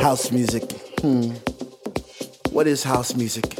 [0.00, 0.72] House music.
[1.02, 1.32] Hmm.
[2.52, 3.54] What is house music?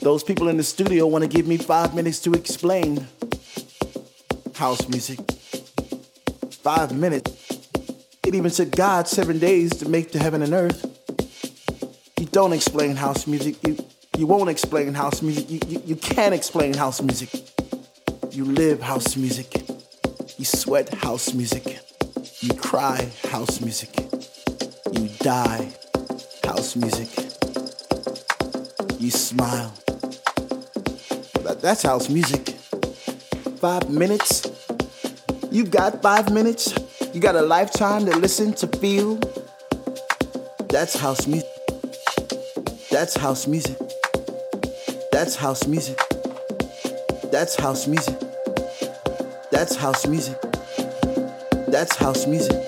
[0.00, 3.06] Those people in the studio want to give me five minutes to explain
[4.56, 5.20] house music.
[6.62, 7.30] Five minutes.
[8.26, 10.84] It even took God seven days to make the heaven and earth.
[12.18, 13.56] You don't explain house music.
[13.64, 13.76] You
[14.18, 15.48] you won't explain house music.
[15.48, 17.30] You, you, you can't explain house music.
[18.32, 19.54] You live house music.
[20.38, 21.78] You sweat house music.
[22.40, 24.05] You cry house music.
[25.26, 25.72] Die
[26.44, 27.08] house music.
[29.00, 29.72] You smile.
[31.42, 32.50] That, that's house music.
[33.58, 34.46] Five minutes.
[35.50, 36.72] You got five minutes.
[37.12, 39.18] You got a lifetime to listen, to feel.
[40.68, 41.50] That's house music.
[42.92, 43.78] That's house music.
[45.10, 46.00] That's house music.
[47.32, 48.16] That's house music.
[49.50, 50.38] That's house music.
[51.66, 52.62] That's house music.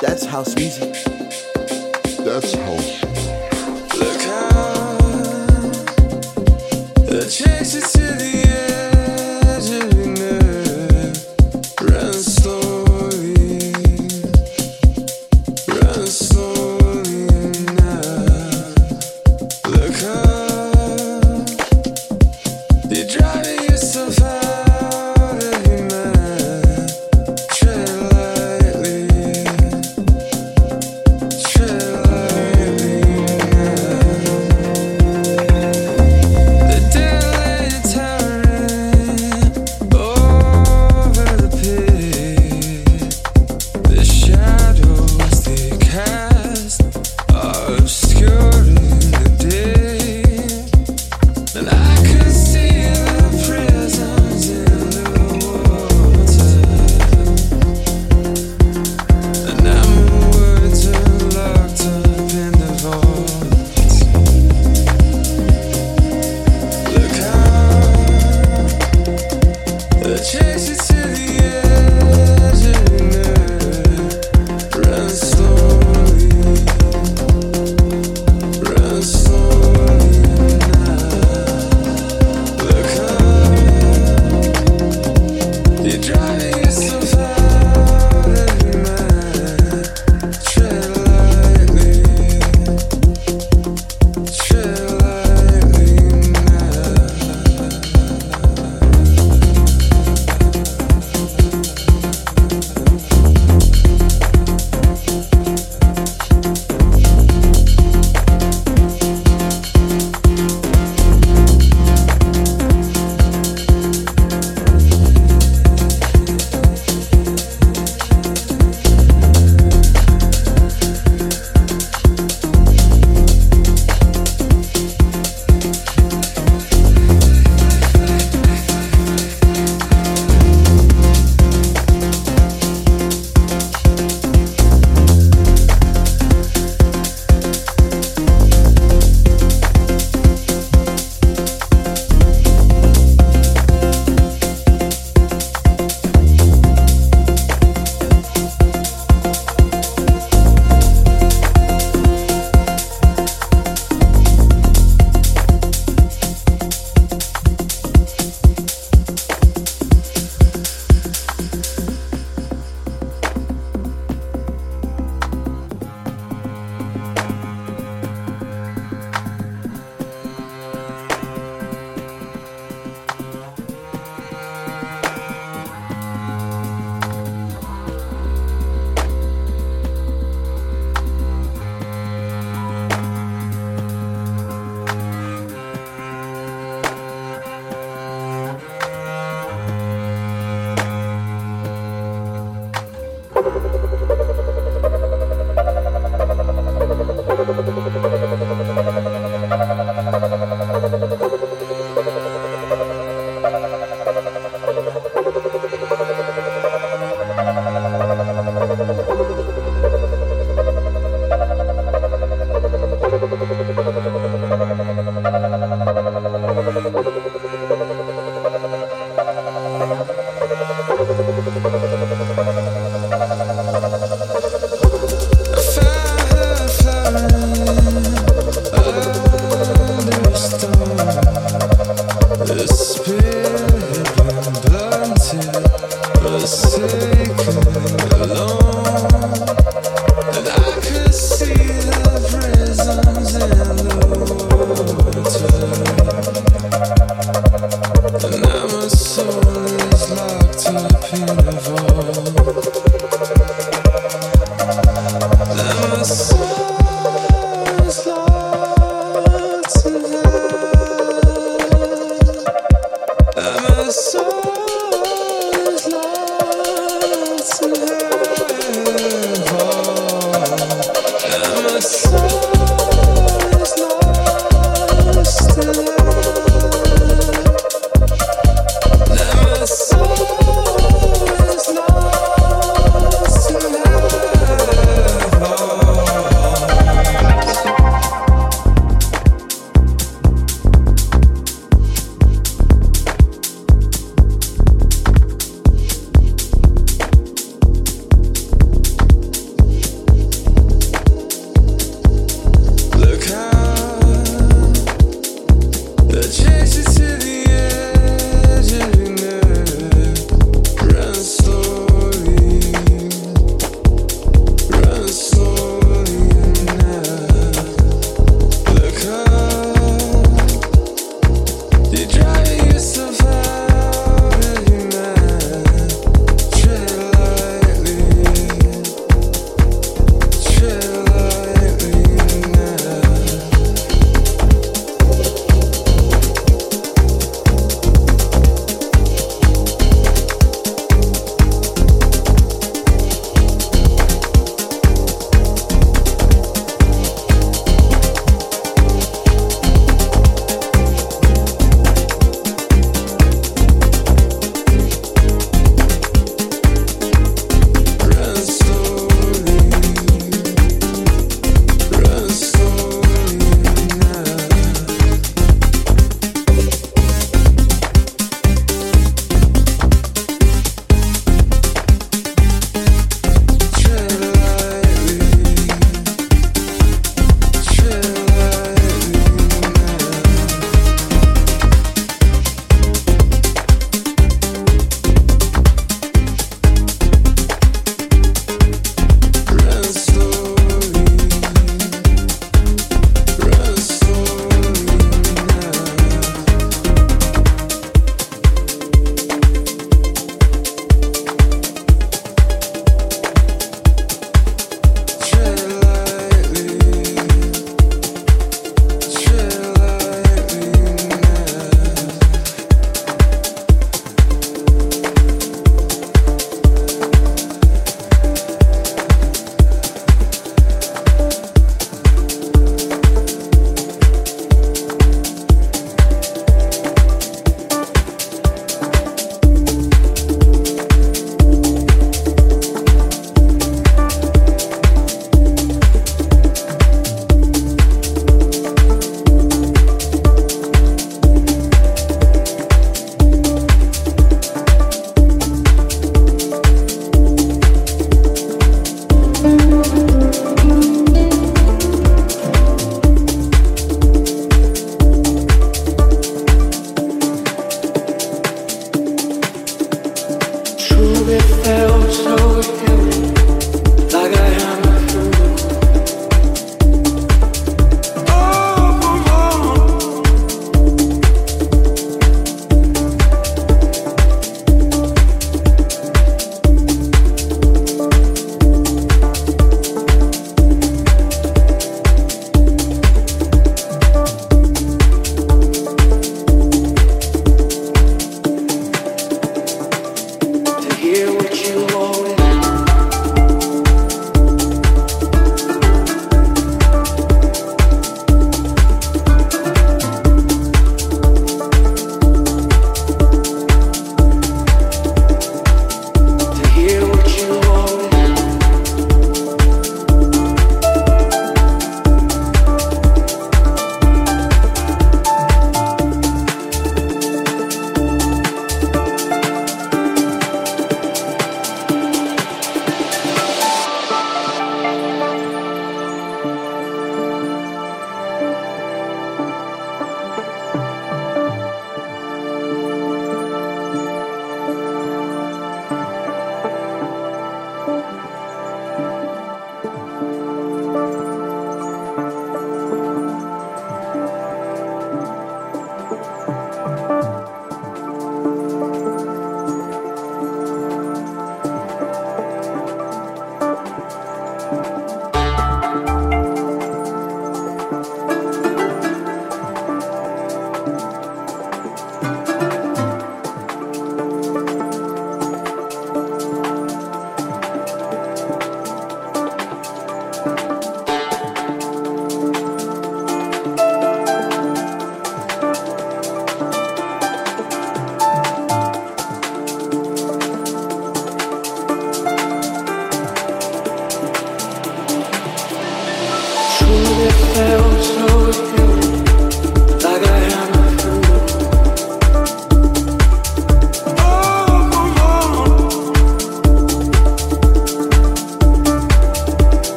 [0.00, 1.15] That's house music.
[2.26, 3.04] That's house.
[4.00, 4.35] Look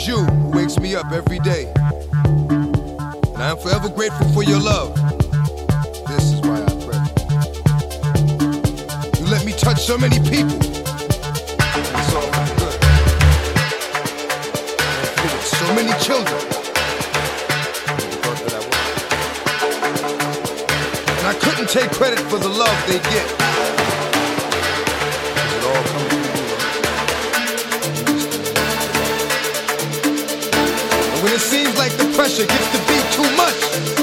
[0.00, 1.72] is you who wakes me up every day.
[1.76, 4.94] And I am forever grateful for your love.
[6.08, 7.02] This is why I pray.
[9.20, 10.58] You let me touch so many people.
[11.98, 12.30] It's all
[12.60, 12.76] good.
[15.44, 16.40] So many children.
[21.18, 23.89] And I couldn't take credit for the love they get.
[31.80, 32.44] Like the pressure.
[32.44, 33.99] Gets to be too much,